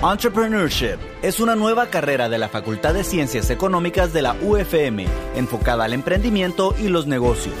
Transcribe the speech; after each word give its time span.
Entrepreneurship 0.00 0.96
es 1.22 1.40
una 1.40 1.56
nueva 1.56 1.88
carrera 1.88 2.28
de 2.28 2.38
la 2.38 2.48
Facultad 2.48 2.94
de 2.94 3.02
Ciencias 3.02 3.50
Económicas 3.50 4.12
de 4.12 4.22
la 4.22 4.36
UFM, 4.40 5.04
enfocada 5.34 5.86
al 5.86 5.92
emprendimiento 5.92 6.72
y 6.78 6.86
los 6.86 7.08
negocios. 7.08 7.56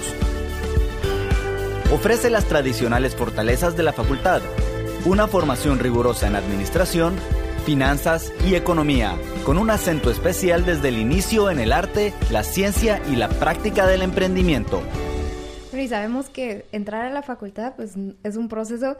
Ofrece 1.92 2.30
las 2.30 2.44
tradicionales 2.44 3.16
fortalezas 3.16 3.76
de 3.76 3.82
la 3.82 3.92
facultad, 3.92 4.40
una 5.04 5.26
formación 5.26 5.80
rigurosa 5.80 6.28
en 6.28 6.36
administración, 6.36 7.16
finanzas 7.66 8.32
y 8.48 8.54
economía, 8.54 9.16
con 9.44 9.58
un 9.58 9.70
acento 9.70 10.08
especial 10.08 10.64
desde 10.64 10.90
el 10.90 10.98
inicio 10.98 11.50
en 11.50 11.58
el 11.58 11.72
arte, 11.72 12.14
la 12.30 12.44
ciencia 12.44 13.02
y 13.10 13.16
la 13.16 13.28
práctica 13.30 13.84
del 13.88 14.02
emprendimiento. 14.02 14.80
y 15.72 15.88
sabemos 15.88 16.28
que 16.28 16.66
entrar 16.70 17.04
a 17.04 17.10
la 17.10 17.22
facultad 17.22 17.74
pues, 17.74 17.94
es 18.22 18.36
un 18.36 18.48
proceso 18.48 18.96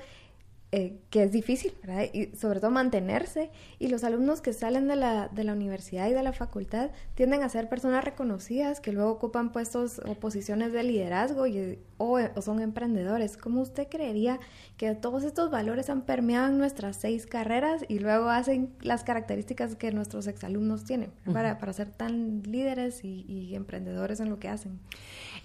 eh, 0.71 0.99
que 1.08 1.22
es 1.22 1.32
difícil, 1.32 1.72
¿verdad? 1.82 2.11
Y 2.13 2.36
sobre 2.36 2.61
todo 2.61 2.71
mantenerse. 2.71 3.50
Y 3.79 3.89
los 3.89 4.04
alumnos 4.04 4.43
que 4.43 4.53
salen 4.53 4.86
de 4.86 4.96
la, 4.96 5.29
de 5.29 5.43
la 5.43 5.54
universidad 5.54 6.08
y 6.11 6.13
de 6.13 6.22
la 6.22 6.35
facultad 6.35 6.91
tienden 7.14 7.43
a 7.43 7.49
ser 7.49 7.71
personas 7.71 8.04
reconocidas 8.04 8.81
que 8.81 8.93
luego 8.93 9.11
ocupan 9.13 9.50
puestos 9.50 9.99
o 10.07 10.14
posiciones 10.17 10.75
de 10.75 10.82
liderazgo 10.82 11.46
y, 11.46 11.79
o, 11.96 12.18
son 12.43 12.61
emprendedores. 12.61 13.39
¿Cómo 13.39 13.63
usted 13.63 13.89
creería 13.89 14.41
que 14.77 14.94
todos 14.94 15.25
estos 15.25 15.50
valores 15.50 15.89
han 15.89 16.03
permeado 16.03 16.49
en 16.49 16.58
nuestras 16.58 16.96
seis 16.96 17.25
carreras 17.25 17.86
y 17.89 17.99
luego 17.99 18.29
hacen 18.29 18.75
las 18.82 19.05
características 19.05 19.75
que 19.75 19.91
nuestros 19.91 20.27
exalumnos 20.27 20.85
tienen 20.85 21.13
para, 21.32 21.58
para 21.58 21.72
ser 21.72 21.91
tan 21.91 22.43
líderes 22.43 23.05
y, 23.05 23.25
y 23.27 23.55
emprendedores 23.55 24.21
en 24.21 24.29
lo 24.29 24.39
que 24.39 24.49
hacen? 24.49 24.79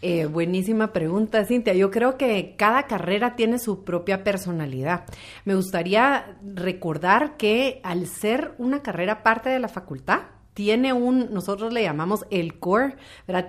Eh, 0.06 0.26
buenísima 0.26 0.92
pregunta, 0.92 1.46
Cintia. 1.46 1.74
Yo 1.74 1.90
creo 1.90 2.18
que 2.18 2.56
cada 2.58 2.88
carrera 2.88 3.38
tiene 3.38 3.58
su 3.58 3.86
propia 3.86 4.26
personalidad. 4.26 5.06
Me 5.46 5.56
gustaría 5.56 6.38
recordar 6.44 7.38
que 7.38 7.80
al 7.84 8.08
ser 8.08 8.54
una 8.58 8.82
carrera 8.82 9.24
parte 9.24 9.50
de 9.50 9.60
la 9.60 9.68
facultad, 9.68 10.22
tiene 10.54 10.94
un, 10.94 11.34
nosotros 11.34 11.74
le 11.74 11.82
llamamos 11.82 12.26
el 12.30 12.60
core. 12.60 12.96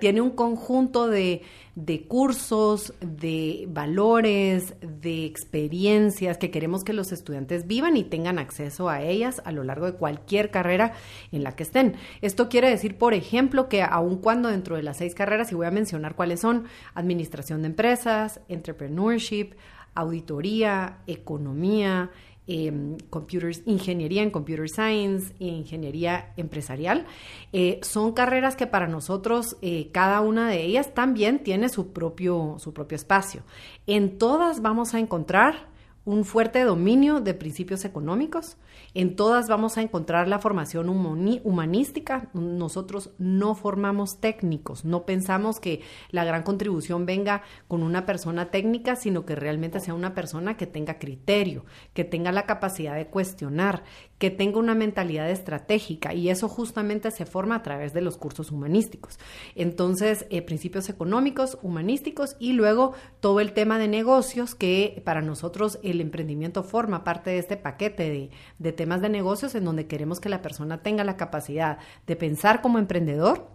Tiene 0.00 0.20
un 0.20 0.30
conjunto 0.30 1.06
de, 1.06 1.42
de, 1.74 2.06
cursos, 2.06 2.94
de 3.00 3.66
valores, 3.68 4.74
de 4.80 5.26
experiencias 5.26 6.38
que 6.38 6.50
queremos 6.50 6.82
que 6.82 6.94
los 6.94 7.12
estudiantes 7.12 7.66
vivan 7.66 7.96
y 7.96 8.04
tengan 8.04 8.38
acceso 8.38 8.88
a 8.88 9.02
ellas 9.02 9.42
a 9.44 9.52
lo 9.52 9.64
largo 9.64 9.86
de 9.86 9.94
cualquier 9.94 10.50
carrera 10.50 10.94
en 11.30 11.44
la 11.44 11.54
que 11.54 11.64
estén. 11.64 11.96
Esto 12.22 12.48
quiere 12.48 12.70
decir, 12.70 12.96
por 12.96 13.12
ejemplo, 13.12 13.68
que 13.68 13.82
aun 13.82 14.16
cuando 14.16 14.48
dentro 14.48 14.76
de 14.76 14.82
las 14.82 14.96
seis 14.96 15.14
carreras, 15.14 15.52
y 15.52 15.54
voy 15.54 15.66
a 15.66 15.70
mencionar 15.70 16.14
cuáles 16.14 16.40
son, 16.40 16.64
administración 16.94 17.60
de 17.62 17.68
empresas, 17.68 18.40
entrepreneurship, 18.48 19.52
auditoría, 19.94 20.98
economía, 21.06 22.10
eh, 22.46 22.96
computers, 23.08 23.62
ingeniería 23.64 24.22
en 24.22 24.30
computer 24.30 24.68
science 24.68 25.34
ingeniería 25.38 26.34
empresarial. 26.36 27.06
Eh, 27.52 27.80
son 27.82 28.12
carreras 28.12 28.54
que 28.54 28.66
para 28.66 28.86
nosotros, 28.86 29.56
eh, 29.62 29.88
cada 29.92 30.20
una 30.20 30.50
de 30.50 30.62
ellas 30.62 30.92
también 30.92 31.42
tiene 31.42 31.68
su 31.68 31.92
propio, 31.92 32.56
su 32.58 32.74
propio 32.74 32.96
espacio. 32.96 33.42
En 33.86 34.18
todas 34.18 34.60
vamos 34.60 34.94
a 34.94 34.98
encontrar 34.98 35.72
un 36.04 36.24
fuerte 36.24 36.62
dominio 36.62 37.20
de 37.20 37.34
principios 37.34 37.84
económicos. 37.84 38.56
En 38.92 39.16
todas 39.16 39.48
vamos 39.48 39.78
a 39.78 39.82
encontrar 39.82 40.28
la 40.28 40.38
formación 40.38 40.88
humanística. 40.88 42.28
Nosotros 42.34 43.10
no 43.18 43.54
formamos 43.54 44.20
técnicos, 44.20 44.84
no 44.84 45.06
pensamos 45.06 45.60
que 45.60 45.80
la 46.10 46.24
gran 46.24 46.42
contribución 46.42 47.06
venga 47.06 47.42
con 47.68 47.82
una 47.82 48.04
persona 48.04 48.50
técnica, 48.50 48.96
sino 48.96 49.24
que 49.24 49.34
realmente 49.34 49.80
sea 49.80 49.94
una 49.94 50.14
persona 50.14 50.56
que 50.56 50.66
tenga 50.66 50.98
criterio, 50.98 51.64
que 51.94 52.04
tenga 52.04 52.32
la 52.32 52.46
capacidad 52.46 52.94
de 52.94 53.06
cuestionar, 53.06 53.82
que 54.24 54.30
tenga 54.30 54.58
una 54.58 54.74
mentalidad 54.74 55.28
estratégica 55.28 56.14
y 56.14 56.30
eso 56.30 56.48
justamente 56.48 57.10
se 57.10 57.26
forma 57.26 57.56
a 57.56 57.62
través 57.62 57.92
de 57.92 58.00
los 58.00 58.16
cursos 58.16 58.50
humanísticos. 58.50 59.18
Entonces, 59.54 60.24
eh, 60.30 60.40
principios 60.40 60.88
económicos, 60.88 61.58
humanísticos 61.60 62.34
y 62.38 62.54
luego 62.54 62.94
todo 63.20 63.40
el 63.40 63.52
tema 63.52 63.78
de 63.78 63.86
negocios 63.86 64.54
que 64.54 65.02
para 65.04 65.20
nosotros 65.20 65.78
el 65.82 66.00
emprendimiento 66.00 66.62
forma 66.62 67.04
parte 67.04 67.32
de 67.32 67.38
este 67.38 67.58
paquete 67.58 68.08
de, 68.08 68.30
de 68.58 68.72
temas 68.72 69.02
de 69.02 69.10
negocios 69.10 69.54
en 69.56 69.66
donde 69.66 69.86
queremos 69.86 70.20
que 70.20 70.30
la 70.30 70.40
persona 70.40 70.82
tenga 70.82 71.04
la 71.04 71.18
capacidad 71.18 71.76
de 72.06 72.16
pensar 72.16 72.62
como 72.62 72.78
emprendedor 72.78 73.53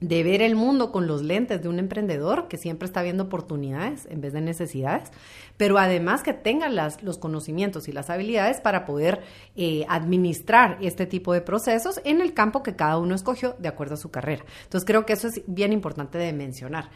de 0.00 0.22
ver 0.22 0.42
el 0.42 0.54
mundo 0.54 0.92
con 0.92 1.06
los 1.06 1.22
lentes 1.22 1.62
de 1.62 1.68
un 1.68 1.78
emprendedor 1.78 2.48
que 2.48 2.56
siempre 2.56 2.86
está 2.86 3.02
viendo 3.02 3.24
oportunidades 3.24 4.06
en 4.10 4.20
vez 4.20 4.32
de 4.32 4.40
necesidades, 4.40 5.10
pero 5.56 5.76
además 5.78 6.22
que 6.22 6.32
tenga 6.32 6.68
las, 6.68 7.02
los 7.02 7.18
conocimientos 7.18 7.88
y 7.88 7.92
las 7.92 8.10
habilidades 8.10 8.60
para 8.60 8.84
poder 8.84 9.22
eh, 9.56 9.84
administrar 9.88 10.78
este 10.80 11.06
tipo 11.06 11.32
de 11.32 11.40
procesos 11.40 12.00
en 12.04 12.20
el 12.20 12.32
campo 12.32 12.62
que 12.62 12.76
cada 12.76 12.98
uno 12.98 13.14
escogió 13.14 13.56
de 13.58 13.68
acuerdo 13.68 13.94
a 13.94 13.98
su 13.98 14.10
carrera. 14.10 14.44
Entonces 14.62 14.86
creo 14.86 15.04
que 15.04 15.14
eso 15.14 15.28
es 15.28 15.42
bien 15.46 15.72
importante 15.72 16.16
de 16.16 16.32
mencionar. 16.32 16.90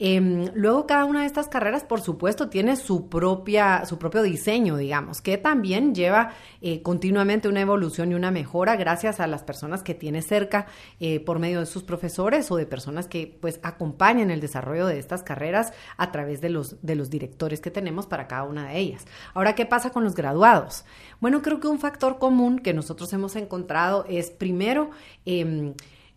Em, 0.00 0.50
luego 0.54 0.86
cada 0.86 1.04
una 1.04 1.20
de 1.20 1.26
estas 1.26 1.46
carreras, 1.48 1.84
por 1.84 2.00
supuesto, 2.00 2.48
tiene 2.48 2.74
su 2.74 3.08
propia, 3.08 3.84
su 3.86 3.98
propio 3.98 4.22
diseño, 4.22 4.76
digamos, 4.76 5.20
que 5.20 5.38
también 5.38 5.94
lleva 5.94 6.32
eh, 6.60 6.82
continuamente 6.82 7.48
una 7.48 7.60
evolución 7.60 8.10
y 8.10 8.14
una 8.14 8.32
mejora 8.32 8.74
gracias 8.74 9.20
a 9.20 9.28
las 9.28 9.44
personas 9.44 9.84
que 9.84 9.94
tiene 9.94 10.22
cerca 10.22 10.66
eh, 10.98 11.20
por 11.20 11.38
medio 11.38 11.60
de 11.60 11.66
sus 11.66 11.84
profesores 11.84 12.47
o 12.50 12.56
de 12.56 12.66
personas 12.66 13.06
que 13.06 13.38
pues 13.40 13.60
acompañan 13.62 14.30
el 14.30 14.40
desarrollo 14.40 14.86
de 14.86 14.98
estas 14.98 15.22
carreras 15.22 15.72
a 15.96 16.12
través 16.12 16.40
de 16.40 16.50
los, 16.50 16.76
de 16.82 16.94
los 16.94 17.10
directores 17.10 17.60
que 17.60 17.70
tenemos 17.70 18.06
para 18.06 18.28
cada 18.28 18.44
una 18.44 18.68
de 18.68 18.78
ellas. 18.78 19.06
Ahora, 19.34 19.54
¿qué 19.54 19.66
pasa 19.66 19.90
con 19.90 20.04
los 20.04 20.14
graduados? 20.14 20.84
Bueno, 21.20 21.42
creo 21.42 21.60
que 21.60 21.68
un 21.68 21.78
factor 21.78 22.18
común 22.18 22.58
que 22.58 22.74
nosotros 22.74 23.12
hemos 23.12 23.36
encontrado 23.36 24.04
es 24.08 24.30
primero... 24.30 24.90
Em, 25.24 25.74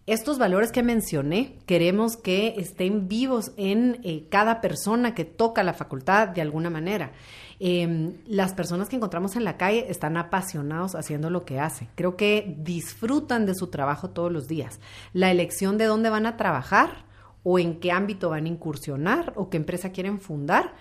estos 0.08 0.40
valores 0.40 0.72
que 0.72 0.82
mencioné, 0.82 1.60
queremos 1.68 2.18
que 2.18 2.56
estén 2.58 3.08
vivos 3.08 3.52
en 3.56 4.00
eh, 4.04 4.26
cada 4.30 4.60
persona 4.60 5.14
que 5.14 5.26
toca 5.26 5.64
la 5.64 5.74
facultad 5.74 6.30
de 6.30 6.42
alguna 6.42 6.70
manera. 6.70 7.12
Em, 7.60 8.18
las 8.26 8.54
personas 8.54 8.90
que 8.90 8.96
encontramos 8.96 9.36
en 9.36 9.44
la 9.44 9.58
calle 9.58 9.86
están 9.90 10.18
apasionados 10.18 10.96
haciendo 10.96 11.30
lo 11.30 11.46
que 11.46 11.60
hacen. 11.60 11.88
Creo 11.94 12.18
que 12.18 12.56
disfrutan 12.58 13.46
de 13.46 13.54
su 13.54 13.68
trabajo 13.68 14.10
todos 14.10 14.32
los 14.32 14.48
días. 14.48 14.80
La 15.14 15.30
elección 15.30 15.78
de 15.78 15.86
dónde 15.86 16.10
van 16.10 16.26
a 16.26 16.38
trabajar 16.38 17.06
o 17.44 17.60
en 17.60 17.80
qué 17.80 17.92
ámbito 17.92 18.30
van 18.30 18.46
a 18.46 18.50
incursionar 18.50 19.34
o 19.36 19.52
qué 19.52 19.58
empresa 19.58 19.92
quieren 19.92 20.20
fundar 20.20 20.74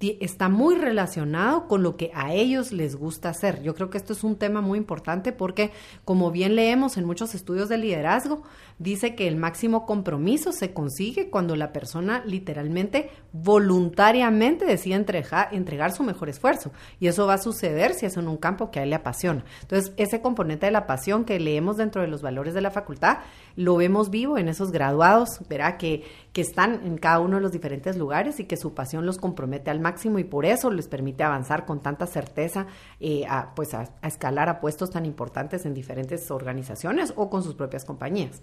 está 0.00 0.48
muy 0.48 0.76
relacionado 0.76 1.66
con 1.66 1.82
lo 1.82 1.96
que 1.96 2.12
a 2.14 2.32
ellos 2.32 2.70
les 2.72 2.94
gusta 2.94 3.30
hacer. 3.30 3.62
Yo 3.62 3.74
creo 3.74 3.90
que 3.90 3.98
esto 3.98 4.12
es 4.12 4.22
un 4.22 4.36
tema 4.36 4.60
muy 4.60 4.78
importante 4.78 5.32
porque, 5.32 5.72
como 6.04 6.30
bien 6.30 6.54
leemos 6.54 6.96
en 6.96 7.04
muchos 7.04 7.34
estudios 7.34 7.68
de 7.68 7.78
liderazgo, 7.78 8.42
dice 8.78 9.16
que 9.16 9.26
el 9.26 9.36
máximo 9.36 9.86
compromiso 9.86 10.52
se 10.52 10.72
consigue 10.72 11.30
cuando 11.30 11.56
la 11.56 11.72
persona 11.72 12.22
literalmente 12.24 13.10
voluntariamente 13.32 14.64
decide 14.64 14.94
entregar, 14.94 15.92
su 15.92 16.04
mejor 16.04 16.28
esfuerzo. 16.28 16.70
Y 17.00 17.08
eso 17.08 17.26
va 17.26 17.34
a 17.34 17.38
suceder 17.38 17.94
si 17.94 18.06
es 18.06 18.16
en 18.16 18.28
un 18.28 18.36
campo 18.36 18.70
que 18.70 18.78
a 18.78 18.84
él 18.84 18.90
le 18.90 18.96
apasiona. 18.96 19.44
Entonces, 19.62 19.92
ese 19.96 20.20
componente 20.20 20.66
de 20.66 20.72
la 20.72 20.86
pasión 20.86 21.24
que 21.24 21.40
leemos 21.40 21.76
dentro 21.76 22.02
de 22.02 22.08
los 22.08 22.22
valores 22.22 22.54
de 22.54 22.60
la 22.60 22.70
facultad, 22.70 23.18
lo 23.56 23.76
vemos 23.76 24.10
vivo 24.10 24.38
en 24.38 24.48
esos 24.48 24.70
graduados, 24.70 25.40
verá 25.48 25.76
que, 25.76 26.04
que 26.38 26.42
están 26.42 26.86
en 26.86 26.98
cada 26.98 27.18
uno 27.18 27.38
de 27.38 27.42
los 27.42 27.50
diferentes 27.50 27.96
lugares 27.96 28.38
y 28.38 28.44
que 28.44 28.56
su 28.56 28.72
pasión 28.72 29.04
los 29.04 29.18
compromete 29.18 29.72
al 29.72 29.80
máximo 29.80 30.20
y 30.20 30.24
por 30.24 30.46
eso 30.46 30.70
les 30.70 30.86
permite 30.86 31.24
avanzar 31.24 31.66
con 31.66 31.82
tanta 31.82 32.06
certeza 32.06 32.68
eh, 33.00 33.26
a, 33.28 33.56
pues 33.56 33.74
a 33.74 33.90
escalar 34.04 34.48
a 34.48 34.60
puestos 34.60 34.90
tan 34.90 35.04
importantes 35.04 35.66
en 35.66 35.74
diferentes 35.74 36.30
organizaciones 36.30 37.12
o 37.16 37.28
con 37.28 37.42
sus 37.42 37.56
propias 37.56 37.84
compañías. 37.84 38.40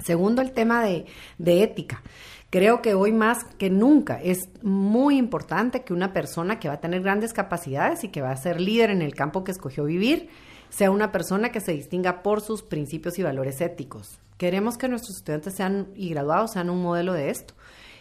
Segundo, 0.00 0.42
el 0.42 0.50
tema 0.50 0.82
de, 0.82 1.06
ética. 1.38 2.02
Creo 2.50 2.82
que 2.82 2.94
hoy 2.94 3.12
más 3.12 3.44
que 3.58 3.70
nunca 3.70 4.20
es 4.20 4.48
muy 4.64 5.16
importante 5.16 5.84
que 5.84 5.92
una 5.92 6.12
persona 6.12 6.58
que 6.58 6.66
va 6.66 6.74
a 6.74 6.80
tener 6.80 7.00
grandes 7.00 7.32
capacidades 7.32 8.02
y 8.02 8.08
que 8.08 8.22
va 8.22 8.32
a 8.32 8.36
ser 8.36 8.60
líder 8.60 8.90
en 8.90 9.02
el 9.02 9.14
campo 9.14 9.44
que 9.44 9.52
escogió 9.52 9.84
vivir 9.84 10.30
sea 10.70 10.90
una 10.90 11.12
persona 11.12 11.52
que 11.52 11.60
se 11.60 11.72
distinga 11.72 12.22
por 12.22 12.40
sus 12.40 12.62
principios 12.62 13.18
y 13.18 13.22
valores 13.22 13.60
éticos. 13.60 14.18
Queremos 14.38 14.78
que 14.78 14.88
nuestros 14.88 15.18
estudiantes 15.18 15.54
sean 15.54 15.88
y 15.94 16.10
graduados 16.10 16.52
sean 16.52 16.70
un 16.70 16.82
modelo 16.82 17.12
de 17.12 17.30
esto. 17.30 17.54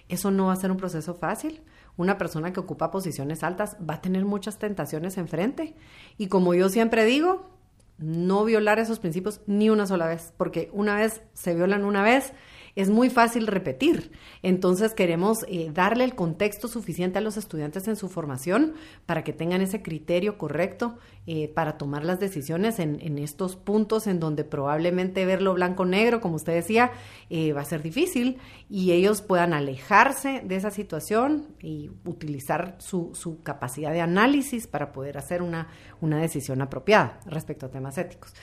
Eso 0.07 0.31
no 0.31 0.45
va 0.45 0.53
a 0.53 0.57
ser 0.57 0.71
un 0.71 0.77
proceso 0.77 1.13
fácil. 1.13 1.61
Una 1.97 2.17
persona 2.17 2.53
que 2.53 2.61
ocupa 2.61 2.91
posiciones 2.91 3.43
altas 3.43 3.75
va 3.87 3.95
a 3.95 4.01
tener 4.01 4.23
muchas 4.23 4.57
tentaciones 4.57 5.17
enfrente. 5.17 5.75
Y 6.17 6.27
como 6.27 6.53
yo 6.53 6.69
siempre 6.69 7.03
digo, 7.03 7.49
no 7.97 8.45
violar 8.45 8.79
esos 8.79 8.99
principios 8.99 9.41
ni 9.45 9.69
una 9.69 9.85
sola 9.85 10.07
vez, 10.07 10.33
porque 10.37 10.69
una 10.71 10.95
vez 10.95 11.21
se 11.33 11.53
violan 11.53 11.83
una 11.83 12.01
vez, 12.01 12.33
es 12.75 12.89
muy 12.89 13.09
fácil 13.09 13.47
repetir. 13.47 14.11
Entonces 14.41 14.93
queremos 14.93 15.45
eh, 15.47 15.71
darle 15.73 16.03
el 16.03 16.15
contexto 16.15 16.67
suficiente 16.67 17.17
a 17.19 17.21
los 17.21 17.37
estudiantes 17.37 17.87
en 17.87 17.95
su 17.95 18.09
formación 18.09 18.73
para 19.05 19.23
que 19.23 19.33
tengan 19.33 19.61
ese 19.61 19.81
criterio 19.81 20.37
correcto 20.37 20.97
eh, 21.27 21.47
para 21.47 21.77
tomar 21.77 22.05
las 22.05 22.19
decisiones 22.19 22.79
en, 22.79 23.19
estos 23.19 23.55
puntos 23.55 24.07
en 24.07 24.19
donde 24.19 24.43
probablemente 24.43 25.25
verlo 25.25 25.53
blanco-negro, 25.53 26.21
como 26.21 26.35
usted 26.35 26.53
decía, 26.53 26.91
eh, 27.29 27.53
va 27.53 27.61
a 27.61 27.65
ser 27.65 27.83
difícil 27.83 28.37
y 28.69 28.93
ellos 28.93 29.21
puedan 29.21 29.53
alejarse 29.53 30.41
de 30.43 30.55
esa 30.55 30.71
situación 30.71 31.49
y 31.61 31.91
utilizar 32.05 32.77
su, 32.79 33.11
su 33.13 33.43
capacidad 33.43 33.91
de 33.91 34.01
análisis 34.01 34.65
para 34.65 34.91
poder 34.91 35.17
hacer 35.17 35.41
una, 35.41 35.67
una 36.01 36.19
decisión 36.19 36.61
apropiada 36.61 37.19
respecto 37.25 37.67
a 37.67 37.69
temas 37.69 37.97
éticos. 37.97 38.33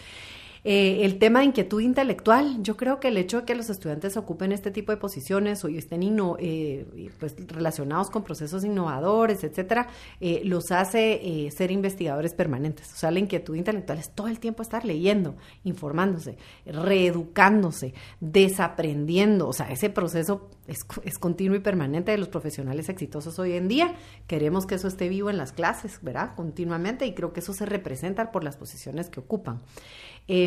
Eh, 0.64 1.04
el 1.04 1.18
tema 1.18 1.40
de 1.40 1.46
inquietud 1.46 1.80
intelectual, 1.80 2.62
yo 2.62 2.76
creo 2.76 3.00
que 3.00 3.08
el 3.08 3.16
hecho 3.16 3.40
de 3.40 3.44
que 3.44 3.54
los 3.54 3.70
estudiantes 3.70 4.16
ocupen 4.16 4.52
este 4.52 4.70
tipo 4.70 4.92
de 4.92 4.98
posiciones 4.98 5.64
o 5.64 5.68
estén 5.68 6.02
eh, 6.38 7.10
pues, 7.18 7.34
relacionados 7.48 8.10
con 8.10 8.22
procesos 8.22 8.64
innovadores, 8.64 9.44
etcétera, 9.44 9.88
eh, 10.20 10.42
los 10.44 10.70
hace 10.70 11.50
ser 11.56 11.70
investigadores 11.70 12.34
permanentes. 12.34 12.92
O 12.92 12.96
sea, 12.96 13.10
la 13.10 13.18
inquietud 13.18 13.54
intelectual 13.54 13.98
es 13.98 14.14
todo 14.14 14.28
el 14.28 14.40
tiempo 14.40 14.62
estar 14.62 14.84
leyendo, 14.84 15.36
informándose, 15.64 16.36
reeducándose, 16.64 17.94
desaprendiendo. 18.20 19.48
O 19.48 19.52
sea, 19.52 19.70
ese 19.70 19.90
proceso 19.90 20.50
es, 20.66 20.86
es 21.04 21.18
continuo 21.18 21.56
y 21.56 21.60
permanente 21.60 22.12
de 22.12 22.18
los 22.18 22.28
profesionales 22.28 22.88
exitosos 22.88 23.38
hoy 23.38 23.52
en 23.52 23.68
día. 23.68 23.94
Queremos 24.26 24.66
que 24.66 24.76
eso 24.76 24.88
esté 24.88 25.08
vivo 25.08 25.30
en 25.30 25.38
las 25.38 25.52
clases, 25.52 26.00
¿verdad? 26.02 26.34
Continuamente 26.34 27.06
y 27.06 27.14
creo 27.14 27.32
que 27.32 27.40
eso 27.40 27.52
se 27.52 27.66
representa 27.66 28.32
por 28.32 28.44
las 28.44 28.56
posiciones 28.56 29.08
que 29.08 29.20
ocupan. 29.20 29.62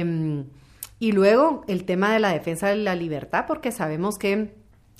Em, 0.09 0.45
y 0.99 1.13
luego 1.13 1.63
el 1.67 1.85
tema 1.85 2.13
de 2.13 2.19
la 2.19 2.33
defensa 2.33 2.67
de 2.67 2.75
la 2.75 2.95
libertad, 2.95 3.45
porque 3.47 3.71
sabemos 3.71 4.17
que 4.17 4.53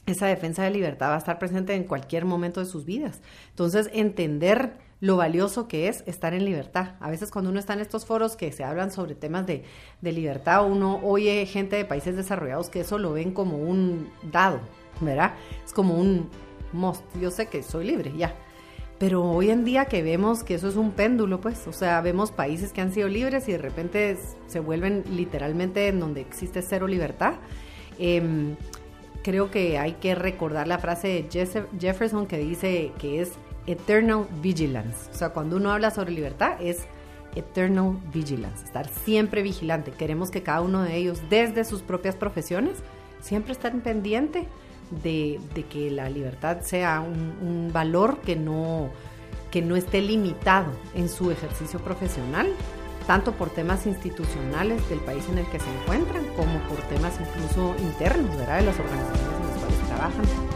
esa 0.06 0.28
defensa 0.28 0.64
de 0.64 0.72
libertad 0.72 1.10
va 1.10 1.16
a 1.16 1.20
estar 1.20 1.40
presente 1.40 1.76
en 1.76 1.84
cualquier 1.84 2.26
momento 2.26 2.62
de 2.62 2.66
sus 2.66 2.86
vidas. 2.86 3.22
Entonces, 3.50 3.90
entender 3.94 4.78
lo 5.02 5.18
valioso 5.18 5.68
que 5.68 5.88
es 5.88 6.04
estar 6.08 6.34
en 6.34 6.46
libertad. 6.46 6.96
A 7.00 7.10
veces 7.10 7.32
cuando 7.32 7.52
uno 7.52 7.60
está 7.60 7.74
en 7.74 7.80
estos 7.80 8.06
foros 8.06 8.36
que 8.36 8.52
se 8.52 8.64
hablan 8.64 8.92
sobre 8.92 9.16
temas 9.16 9.46
de, 9.46 9.64
de 10.02 10.12
libertad, 10.12 10.66
uno 10.66 11.00
oye 11.04 11.46
gente 11.46 11.76
de 11.76 11.86
países 11.86 12.16
desarrollados 12.16 12.70
que 12.70 12.82
eso 12.82 12.98
lo 12.98 13.14
ven 13.14 13.32
como 13.32 13.58
un 13.58 14.10
dado, 14.32 14.60
¿verdad? 15.00 15.36
Es 15.66 15.74
como 15.74 15.96
un 15.96 16.30
must. 16.74 17.04
Yo 17.22 17.32
sé 17.32 17.48
que 17.48 17.64
soy 17.64 17.86
libre, 17.86 18.14
ya. 18.18 18.36
Pero 19.00 19.24
hoy 19.24 19.50
en 19.50 19.64
día 19.64 19.86
que 19.86 20.04
vemos 20.04 20.44
que 20.44 20.56
eso 20.56 20.68
es 20.68 20.76
un 20.76 20.92
péndulo, 20.92 21.40
pues, 21.40 21.66
o 21.68 21.74
sea, 21.74 22.02
vemos 22.02 22.32
países 22.32 22.74
que 22.74 22.82
han 22.82 22.94
sido 22.94 23.08
libres 23.08 23.48
y 23.48 23.54
de 23.54 23.58
repente 23.58 24.18
se 24.48 24.60
vuelven 24.60 25.06
literalmente 25.10 25.88
en 25.88 26.02
donde 26.02 26.20
existe 26.20 26.62
cero 26.62 26.86
libertad. 26.86 27.36
Em, 27.98 28.58
creo 29.24 29.52
que 29.52 29.78
hay 29.78 29.94
que 29.94 30.16
recordar 30.16 30.68
la 30.68 30.80
frase 30.80 31.08
de 31.08 31.66
Jefferson 31.80 32.28
que 32.28 32.38
dice 32.40 32.92
que 33.00 33.22
es 33.22 33.32
eternal 33.68 34.28
vigilance. 34.42 35.10
O 35.12 35.14
sea, 35.14 35.30
cuando 35.30 35.56
uno 35.56 35.72
habla 35.72 35.92
sobre 35.92 36.12
libertad 36.12 36.62
es 36.62 36.86
eternal 37.36 37.98
vigilance, 38.14 38.66
estar 38.66 38.88
siempre 38.88 39.44
vigilante. 39.44 39.92
Queremos 39.92 40.30
que 40.30 40.44
cada 40.44 40.60
uno 40.60 40.84
de 40.84 40.98
ellos, 40.98 41.22
desde 41.30 41.64
sus 41.64 41.82
propias 41.84 42.18
profesiones, 42.18 42.78
siempre 43.22 43.54
estén 43.54 43.80
pendiente 43.80 44.48
de, 45.04 45.40
que 45.70 45.92
la 45.92 46.10
libertad 46.10 46.62
sea 46.62 47.02
un, 47.02 47.72
valor 47.72 48.20
que 48.22 48.36
no, 48.36 48.90
que 49.52 49.62
no 49.62 49.76
esté 49.76 50.02
limitado 50.02 50.72
en 50.96 51.10
su 51.10 51.32
ejercicio 51.32 51.80
profesional, 51.80 52.48
tanto 53.08 53.34
por 53.34 53.50
temas 53.50 53.86
institucionales 53.86 54.88
del 54.90 55.00
país 55.00 55.24
en 55.30 55.40
el 55.40 55.46
que 55.48 55.60
se 55.60 55.70
encuentran, 55.82 56.26
como 56.36 56.60
por 56.68 56.78
temas 56.88 57.20
incluso 57.20 57.76
internos. 57.80 58.38
De 58.38 58.46
las 58.46 58.80
organizaciones 58.80 59.38
en 59.38 59.50
las 59.50 59.58
cuales 59.60 59.88
trabajan. 59.88 60.49